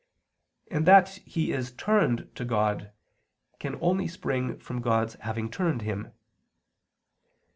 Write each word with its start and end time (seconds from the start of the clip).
And 0.71 0.87
that 0.87 1.19
they 1.35 1.53
are 1.53 1.61
"turned" 1.63 2.31
to 2.33 2.43
God 2.43 2.91
can 3.59 3.77
only 3.81 4.07
spring 4.07 4.57
from 4.57 4.81
God's 4.81 5.13
having 5.21 5.47
"turned" 5.47 5.81
them. 5.81 6.11